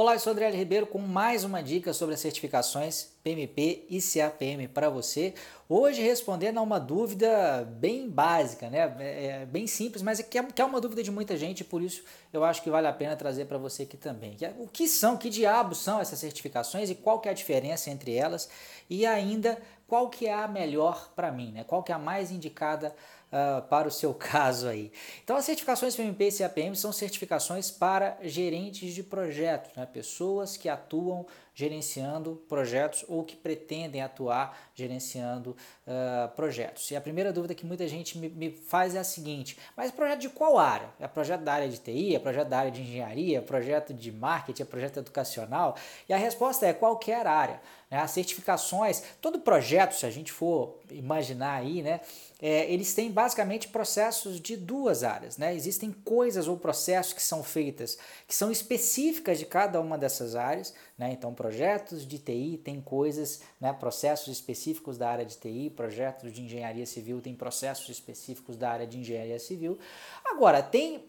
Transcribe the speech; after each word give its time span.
Olá, 0.00 0.14
eu 0.14 0.20
sou 0.20 0.30
Adriano 0.30 0.54
Ribeiro 0.54 0.86
com 0.86 1.00
mais 1.00 1.42
uma 1.42 1.60
dica 1.60 1.92
sobre 1.92 2.14
as 2.14 2.20
certificações 2.20 3.10
PMP 3.24 3.84
e 3.90 4.00
CAPM 4.00 4.68
para 4.68 4.88
você. 4.88 5.34
Hoje 5.68 6.00
respondendo 6.00 6.58
a 6.58 6.62
uma 6.62 6.78
dúvida 6.78 7.64
bem 7.68 8.08
básica, 8.08 8.70
né? 8.70 8.94
É, 9.00 9.26
é 9.26 9.46
bem 9.46 9.66
simples, 9.66 10.00
mas 10.00 10.20
é 10.20 10.22
que, 10.22 10.38
é, 10.38 10.42
que 10.44 10.62
é 10.62 10.64
uma 10.64 10.80
dúvida 10.80 11.02
de 11.02 11.10
muita 11.10 11.36
gente, 11.36 11.64
por 11.64 11.82
isso 11.82 12.04
eu 12.32 12.44
acho 12.44 12.62
que 12.62 12.70
vale 12.70 12.86
a 12.86 12.92
pena 12.92 13.16
trazer 13.16 13.46
para 13.46 13.58
você 13.58 13.82
aqui 13.82 13.96
também. 13.96 14.36
O 14.60 14.68
que 14.68 14.86
são, 14.86 15.16
que 15.16 15.28
diabos 15.28 15.78
são 15.78 16.00
essas 16.00 16.20
certificações 16.20 16.90
e 16.90 16.94
qual 16.94 17.18
que 17.18 17.26
é 17.26 17.32
a 17.32 17.34
diferença 17.34 17.90
entre 17.90 18.14
elas 18.14 18.48
e 18.88 19.04
ainda 19.04 19.60
qual 19.88 20.08
que 20.08 20.28
é 20.28 20.32
a 20.32 20.46
melhor 20.46 21.10
para 21.16 21.32
mim, 21.32 21.50
né? 21.50 21.64
Qual 21.64 21.82
que 21.82 21.90
é 21.90 21.94
a 21.96 21.98
mais 21.98 22.30
indicada 22.30 22.94
uh, 23.32 23.62
para 23.68 23.88
o 23.88 23.90
seu 23.90 24.12
caso 24.14 24.68
aí. 24.68 24.92
Então, 25.22 25.36
as 25.36 25.44
certificações 25.44 25.94
PMP 25.94 26.28
e 26.28 26.32
CAPM 26.32 26.74
são 26.74 26.92
certificações 26.92 27.70
para 27.70 28.18
gerentes 28.22 28.94
de 28.94 29.02
projetos, 29.02 29.74
né? 29.76 29.86
pessoas 29.86 30.56
que 30.56 30.68
atuam 30.68 31.26
gerenciando 31.58 32.40
projetos 32.48 33.04
ou 33.08 33.24
que 33.24 33.34
pretendem 33.34 34.00
atuar 34.00 34.56
gerenciando 34.76 35.56
uh, 35.88 36.28
projetos. 36.36 36.88
E 36.92 36.94
a 36.94 37.00
primeira 37.00 37.32
dúvida 37.32 37.52
que 37.52 37.66
muita 37.66 37.88
gente 37.88 38.16
me, 38.16 38.28
me, 38.28 38.52
faz 38.52 38.94
é 38.94 39.00
a 39.00 39.04
seguinte: 39.04 39.58
mas 39.76 39.90
projeto 39.90 40.20
de 40.20 40.28
qual 40.28 40.56
área? 40.56 40.88
É 41.00 41.08
projeto 41.08 41.40
da 41.40 41.54
área 41.54 41.68
de 41.68 41.78
TI? 41.78 42.14
É 42.14 42.18
projeto 42.20 42.46
da 42.46 42.60
área 42.60 42.70
de 42.70 42.80
engenharia? 42.80 43.38
É 43.38 43.40
projeto 43.40 43.92
de 43.92 44.12
marketing? 44.12 44.62
É 44.62 44.64
projeto 44.64 44.98
educacional? 45.00 45.76
E 46.08 46.12
a 46.12 46.16
resposta 46.16 46.64
é 46.64 46.72
qualquer 46.72 47.26
área. 47.26 47.60
Né? 47.90 47.98
As 47.98 48.10
certificações, 48.10 49.02
todo 49.20 49.40
projeto, 49.40 49.94
se 49.94 50.06
a 50.06 50.10
gente 50.10 50.30
for 50.30 50.78
imaginar 50.90 51.54
aí, 51.54 51.82
né, 51.82 52.00
é, 52.40 52.70
eles 52.72 52.94
têm 52.94 53.10
basicamente 53.10 53.68
processos 53.68 54.40
de 54.40 54.56
duas 54.56 55.02
áreas. 55.02 55.36
Né? 55.36 55.54
Existem 55.54 55.90
coisas 55.90 56.46
ou 56.46 56.56
processos 56.56 57.12
que 57.12 57.22
são 57.22 57.42
feitas 57.42 57.98
que 58.26 58.34
são 58.34 58.50
específicas 58.50 59.38
de 59.38 59.46
cada 59.46 59.80
uma 59.80 59.98
dessas 59.98 60.34
áreas. 60.34 60.74
Né? 60.96 61.12
Então, 61.12 61.34
projetos 61.48 62.06
de 62.06 62.18
TI 62.18 62.60
tem 62.62 62.78
coisas, 62.78 63.40
né, 63.58 63.72
processos 63.72 64.28
específicos 64.28 64.98
da 64.98 65.08
área 65.08 65.24
de 65.24 65.34
TI, 65.34 65.72
projetos 65.74 66.30
de 66.30 66.42
engenharia 66.42 66.84
civil 66.84 67.22
tem 67.22 67.34
processos 67.34 67.88
específicos 67.88 68.54
da 68.54 68.70
área 68.70 68.86
de 68.86 68.98
engenharia 68.98 69.38
civil. 69.38 69.78
Agora, 70.26 70.62
tem 70.62 71.06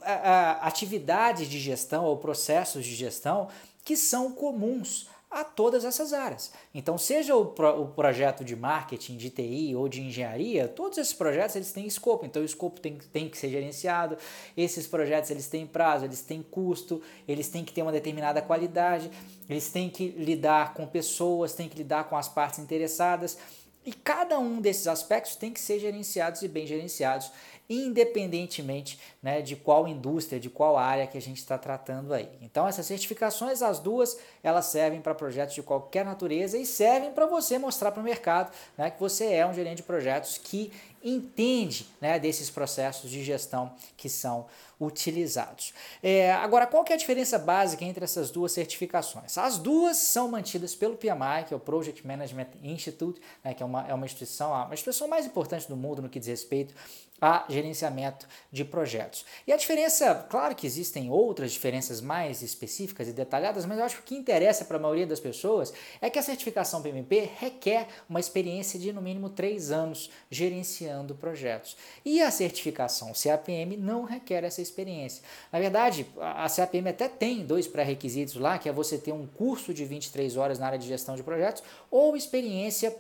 atividades 0.62 1.50
de 1.50 1.60
gestão 1.60 2.06
ou 2.06 2.16
processos 2.16 2.86
de 2.86 2.96
gestão 2.96 3.50
que 3.84 3.98
são 3.98 4.32
comuns 4.32 5.10
a 5.30 5.44
todas 5.44 5.86
essas 5.86 6.12
áreas. 6.12 6.52
Então, 6.74 6.98
seja 6.98 7.36
o, 7.36 7.46
pro, 7.46 7.84
o, 7.84 7.88
projeto 7.90 8.44
de 8.44 8.56
marketing, 8.56 9.16
de 9.16 9.30
TI 9.30 9.76
ou 9.76 9.88
de 9.88 10.02
engenharia, 10.02 10.68
todos 10.68 10.98
esses 10.98 11.14
projetos 11.14 11.56
eles 11.56 11.72
têm 11.72 11.86
escopo, 11.86 12.26
então 12.26 12.42
o 12.42 12.46
escopo 12.46 12.80
tem, 12.80 12.98
tem 13.14 13.30
que 13.30 13.38
ser 13.38 13.50
gerenciado, 13.50 14.18
esses 14.58 14.88
projetos 14.88 15.30
eles 15.30 15.48
têm 15.48 15.68
prazo, 15.68 16.06
eles 16.06 16.24
têm 16.24 16.42
custo, 16.42 17.02
eles 17.28 17.48
têm 17.48 17.64
que 17.64 17.72
ter 17.72 17.84
uma 17.84 17.92
determinada 17.92 18.42
qualidade, 18.42 19.12
eles 19.48 19.70
têm 19.70 19.88
que 19.90 20.08
lidar 20.10 20.74
com 20.74 20.88
pessoas, 20.88 21.54
têm 21.54 21.70
que 21.70 21.78
lidar 21.78 22.06
com 22.06 22.18
as 22.18 22.28
partes 22.28 22.58
interessadas, 22.58 23.38
e 23.86 23.94
cada 23.94 24.38
um 24.38 24.60
desses 24.60 24.88
aspectos 24.88 25.36
tem 25.36 25.52
que 25.52 25.60
ser 25.60 25.80
gerenciados 25.80 26.42
e 26.42 26.48
bem 26.48 26.68
gerenciados 26.68 27.32
independentemente 27.70 29.00
né, 29.22 29.42
de 29.42 29.56
qual 29.56 29.88
indústria, 29.88 30.40
de 30.40 30.50
qual 30.50 30.76
área 30.76 31.06
que 31.06 31.18
a 31.18 31.22
gente 31.22 31.38
está 31.38 31.56
tratando 31.56 32.14
aí. 32.14 32.28
Então 32.42 32.68
essas 32.68 32.86
certificações, 32.88 33.62
as 33.62 33.80
duas, 33.80 34.18
elas 34.42 34.66
servem 34.66 35.00
para 35.00 35.14
projetos 35.14 35.54
de 35.54 35.62
qualquer 35.62 36.04
natureza 36.04 36.58
e 36.58 36.66
servem 36.66 37.12
para 37.12 37.28
você 37.28 37.60
mostrar 37.60 37.92
para 37.92 38.02
o 38.02 38.04
mercado 38.04 38.52
né, 38.76 38.90
que 38.90 39.00
você 39.00 39.34
é 39.34 39.46
um 39.46 39.54
gerente 39.54 39.78
de 39.78 39.84
projetos 39.84 40.40
que 40.40 40.72
entende 41.04 41.88
né, 42.02 42.20
desses 42.20 42.50
processos 42.50 43.10
de 43.10 43.24
gestão 43.24 43.74
que 43.96 44.10
são 44.10 44.48
utilizados. 44.80 45.74
É, 46.02 46.32
agora, 46.32 46.66
qual 46.66 46.84
que 46.84 46.94
é 46.94 46.96
a 46.96 47.00
diferença 47.00 47.38
básica 47.38 47.84
entre 47.84 48.04
essas 48.04 48.32
duas 48.32 48.52
certificações? 48.52 49.38
As 49.38 49.58
duas 49.58 49.98
são 49.98 50.30
mantidas 50.30 50.74
pelo 50.74 50.96
PMI, 50.96 51.46
que 51.48 51.54
é 51.54 51.58
o 51.58 51.60
Project 51.60 52.06
Management 52.08 52.48
Institute, 52.64 53.20
né, 53.44 53.54
que 53.54 53.62
é 53.62 53.66
uma, 53.66 53.88
é 53.88 53.94
uma 53.94 54.06
instituição, 54.06 54.54
a 54.54 54.70
instituição 54.72 55.08
mais 55.08 55.26
importante 55.26 55.68
do 55.68 55.76
mundo 55.76 56.02
no 56.02 56.10
que 56.10 56.20
diz 56.20 56.28
respeito 56.28 56.74
a 57.22 57.46
gerenciamento 57.50 58.28
de 58.52 58.64
projetos. 58.64 59.26
E 59.46 59.54
a 59.54 59.58
diferença, 59.58 60.28
claro 60.30 60.56
que 60.56 60.66
existem 60.66 61.10
outras 61.10 61.52
diferenças 61.52 62.02
mais 62.02 62.42
específicas 62.42 63.08
e 63.08 63.14
detalhadas, 63.14 63.66
mas 63.66 63.78
eu 63.78 63.86
acho 63.86 63.96
que 63.98 64.02
o 64.02 64.06
que 64.06 64.16
interessa 64.16 64.66
para 64.66 64.78
a 64.78 64.80
maioria 64.80 65.08
das 65.08 65.20
pessoas 65.20 65.74
é 66.02 66.10
que 66.10 66.20
a 66.20 66.24
certificação 66.24 66.82
PMP 66.82 67.30
requer 67.38 67.88
uma 68.10 68.20
experiência 68.20 68.80
de 68.80 68.94
no 68.94 69.02
mínimo 69.02 69.30
três 69.30 69.72
anos 69.72 70.10
gerenciando 70.30 71.16
projetos. 71.16 71.76
E 72.06 72.22
a 72.22 72.32
certificação 72.32 73.12
CAPM 73.14 73.78
não 73.78 74.04
requer 74.04 74.44
essa 74.44 74.62
experiência. 74.62 75.24
Na 75.52 75.60
verdade, 75.60 76.06
a 76.20 76.48
CAPM 76.50 76.90
até 76.90 77.08
tem 77.08 77.46
dois 77.46 77.68
pré-requisitos 77.68 78.36
lá, 78.36 78.58
que 78.58 78.70
é 78.70 78.72
você 78.72 78.98
ter 78.98 79.12
um 79.12 79.28
curso 79.28 79.74
de 79.74 79.86
23 79.86 80.38
horas 80.38 80.60
na 80.60 80.68
área 80.68 80.80
de 80.80 80.88
gestão 80.88 81.16
de 81.16 81.24
projetos 81.24 81.64
ou 81.92 82.16
experiência 82.16 82.96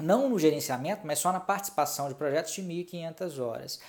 não 0.00 0.28
no 0.28 0.38
gerenciamento, 0.38 1.06
mas 1.06 1.18
só 1.18 1.32
na 1.32 1.40
participação 1.40 2.08
de 2.08 2.14
projetos 2.14 2.52
de 2.52 2.62
1.500 2.62 3.38
horas. 3.38 3.80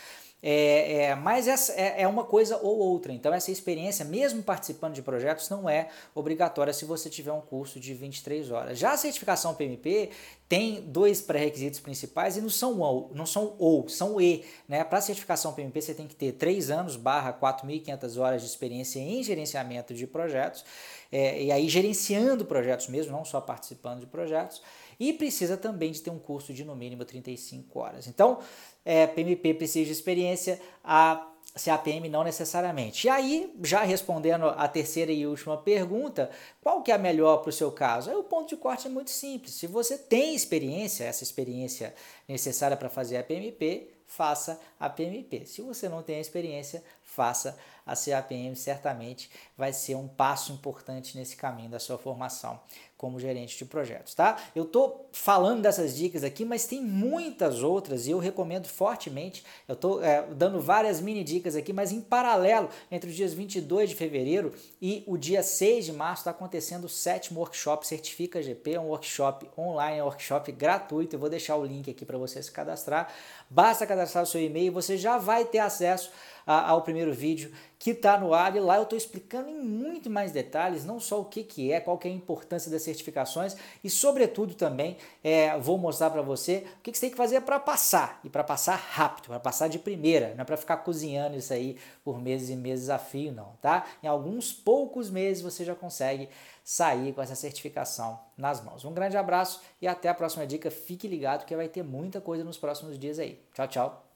É, 0.43 1.03
é, 1.03 1.15
mas 1.15 1.47
essa 1.47 1.71
é, 1.73 2.01
é, 2.01 2.07
uma 2.07 2.23
coisa 2.23 2.57
ou 2.57 2.79
outra. 2.79 3.13
Então, 3.13 3.31
essa 3.31 3.51
experiência, 3.51 4.03
mesmo 4.03 4.41
participando 4.41 4.95
de 4.95 5.01
projetos, 5.01 5.49
não 5.49 5.69
é 5.69 5.89
obrigatória 6.15 6.73
se 6.73 6.83
você 6.83 7.11
tiver 7.11 7.31
um 7.31 7.41
curso 7.41 7.79
de 7.79 7.93
23 7.93 8.49
horas. 8.49 8.79
Já 8.79 8.93
a 8.93 8.97
certificação 8.97 9.53
PMP 9.53 10.09
tem 10.49 10.81
dois 10.81 11.21
pré-requisitos 11.21 11.79
principais 11.79 12.37
e 12.37 12.41
não 12.41 12.49
são 12.49 12.79
ou, 12.79 13.11
não 13.13 13.25
são 13.25 13.55
ou, 13.59 13.87
são 13.87 14.19
e. 14.19 14.43
Né? 14.67 14.83
Para 14.83 14.97
a 14.97 15.01
certificação 15.01 15.53
PMP, 15.53 15.79
você 15.79 15.93
tem 15.93 16.07
que 16.07 16.15
ter 16.15 16.31
3 16.31 16.71
anos 16.71 16.95
barra 16.95 17.33
4.500 17.33 18.19
horas 18.19 18.41
de 18.41 18.47
experiência 18.47 18.99
em 18.99 19.21
gerenciamento 19.21 19.93
de 19.93 20.07
projetos, 20.07 20.65
é, 21.11 21.43
e 21.43 21.51
aí 21.51 21.67
gerenciando 21.67 22.45
projetos 22.45 22.87
mesmo, 22.87 23.11
não 23.11 23.25
só 23.25 23.41
participando 23.41 23.99
de 23.99 24.05
projetos 24.05 24.61
e 24.99 25.11
precisa 25.11 25.57
também 25.57 25.91
de 25.91 26.01
ter 26.01 26.09
um 26.09 26.19
curso 26.19 26.53
de 26.53 26.63
no 26.63 26.75
mínimo 26.75 27.03
35 27.03 27.79
horas. 27.79 28.07
Então, 28.07 28.39
é, 28.85 29.07
PMP 29.07 29.53
precisa 29.55 29.85
de 29.85 29.91
experiência, 29.91 30.61
a 30.83 31.27
CAPM 31.55 32.07
não 32.07 32.23
necessariamente. 32.23 33.07
E 33.07 33.09
aí, 33.09 33.53
já 33.63 33.81
respondendo 33.81 34.45
a 34.45 34.67
terceira 34.67 35.11
e 35.11 35.27
última 35.27 35.57
pergunta, 35.57 36.29
qual 36.61 36.81
que 36.81 36.91
é 36.91 36.95
a 36.95 36.99
melhor 36.99 37.37
para 37.37 37.49
o 37.49 37.53
seu 37.53 37.71
caso? 37.71 38.09
Aí, 38.09 38.15
o 38.15 38.23
ponto 38.23 38.49
de 38.49 38.57
corte 38.57 38.87
é 38.87 38.89
muito 38.89 39.09
simples. 39.09 39.55
Se 39.55 39.67
você 39.67 39.97
tem 39.97 40.33
experiência, 40.33 41.03
essa 41.03 41.23
experiência 41.23 41.93
necessária 42.27 42.77
para 42.77 42.87
fazer 42.87 43.17
a 43.17 43.23
PMP, 43.23 43.89
faça 44.11 44.59
a 44.77 44.89
PMP. 44.89 45.45
Se 45.45 45.61
você 45.61 45.87
não 45.87 46.03
tem 46.03 46.17
a 46.17 46.21
experiência, 46.21 46.83
faça 47.01 47.57
a 47.85 47.95
CAPM, 47.95 48.55
certamente 48.55 49.31
vai 49.57 49.71
ser 49.71 49.95
um 49.95 50.07
passo 50.07 50.51
importante 50.51 51.17
nesse 51.17 51.37
caminho 51.37 51.69
da 51.69 51.79
sua 51.79 51.97
formação 51.97 52.59
como 53.01 53.19
gerente 53.19 53.57
de 53.57 53.65
projetos, 53.65 54.13
tá? 54.13 54.37
Eu 54.55 54.63
tô 54.63 55.07
falando 55.11 55.63
dessas 55.63 55.97
dicas 55.97 56.23
aqui, 56.23 56.45
mas 56.45 56.67
tem 56.67 56.79
muitas 56.83 57.63
outras 57.63 58.05
e 58.05 58.11
eu 58.11 58.19
recomendo 58.19 58.67
fortemente. 58.67 59.43
Eu 59.67 59.75
tô 59.75 60.03
é, 60.03 60.23
dando 60.33 60.61
várias 60.61 61.01
mini 61.01 61.23
dicas 61.23 61.55
aqui, 61.55 61.73
mas 61.73 61.91
em 61.91 61.99
paralelo, 61.99 62.69
entre 62.91 63.09
os 63.09 63.15
dias 63.15 63.33
22 63.33 63.89
de 63.89 63.95
fevereiro 63.95 64.53
e 64.79 65.03
o 65.07 65.17
dia 65.17 65.41
6 65.41 65.85
de 65.85 65.93
março, 65.93 66.21
está 66.21 66.29
acontecendo 66.29 66.83
o 66.83 66.89
sétimo 66.89 67.39
workshop 67.39 67.87
Certifica 67.87 68.39
GP, 68.39 68.73
é 68.73 68.79
um 68.79 68.89
workshop 68.89 69.49
online, 69.57 69.97
é 69.97 70.03
um 70.03 70.05
workshop 70.05 70.51
gratuito. 70.51 71.15
Eu 71.15 71.19
vou 71.19 71.27
deixar 71.29 71.55
o 71.55 71.65
link 71.65 71.89
aqui 71.89 72.05
para 72.05 72.19
você 72.19 72.43
se 72.43 72.51
cadastrar. 72.51 73.11
Basta 73.49 73.87
cadastrar 73.87 74.23
o 74.23 74.27
seu 74.27 74.39
e-mail, 74.39 74.71
você 74.71 74.95
já 74.95 75.17
vai 75.17 75.43
ter 75.43 75.57
acesso 75.57 76.11
ao 76.45 76.83
primeiro 76.83 77.13
vídeo 77.13 77.51
que 77.81 77.89
está 77.89 78.15
no 78.15 78.31
ar 78.31 78.55
e 78.55 78.59
lá 78.59 78.77
eu 78.77 78.83
estou 78.83 78.95
explicando 78.95 79.49
em 79.49 79.59
muito 79.59 80.07
mais 80.07 80.31
detalhes, 80.31 80.85
não 80.85 80.99
só 80.99 81.19
o 81.19 81.25
que, 81.25 81.43
que 81.43 81.71
é, 81.71 81.79
qual 81.79 81.97
que 81.97 82.07
é 82.07 82.11
a 82.11 82.13
importância 82.13 82.69
das 82.69 82.83
certificações 82.83 83.57
e 83.83 83.89
sobretudo 83.89 84.53
também 84.53 84.97
é, 85.23 85.57
vou 85.57 85.79
mostrar 85.79 86.11
para 86.11 86.21
você 86.21 86.63
o 86.77 86.81
que, 86.83 86.91
que 86.91 86.97
você 86.99 87.07
tem 87.07 87.09
que 87.09 87.17
fazer 87.17 87.41
para 87.41 87.59
passar 87.59 88.19
e 88.23 88.29
para 88.29 88.43
passar 88.43 88.75
rápido, 88.75 89.29
para 89.29 89.39
passar 89.39 89.67
de 89.67 89.79
primeira, 89.79 90.35
não 90.35 90.43
é 90.43 90.45
para 90.45 90.57
ficar 90.57 90.77
cozinhando 90.77 91.35
isso 91.35 91.51
aí 91.51 91.75
por 92.03 92.21
meses 92.21 92.51
e 92.51 92.55
meses 92.55 92.87
a 92.87 92.99
fio 92.99 93.31
não, 93.31 93.53
tá? 93.59 93.87
Em 94.03 94.07
alguns 94.07 94.53
poucos 94.53 95.09
meses 95.09 95.41
você 95.41 95.65
já 95.65 95.73
consegue 95.73 96.29
sair 96.63 97.11
com 97.13 97.21
essa 97.23 97.33
certificação 97.33 98.19
nas 98.37 98.63
mãos. 98.63 98.85
Um 98.85 98.93
grande 98.93 99.17
abraço 99.17 99.59
e 99.81 99.87
até 99.87 100.07
a 100.07 100.13
próxima 100.13 100.45
dica. 100.45 100.69
Fique 100.69 101.07
ligado 101.07 101.47
que 101.47 101.55
vai 101.55 101.67
ter 101.67 101.83
muita 101.83 102.21
coisa 102.21 102.43
nos 102.43 102.59
próximos 102.59 102.99
dias 102.99 103.17
aí. 103.17 103.43
Tchau, 103.55 103.67
tchau. 103.67 104.07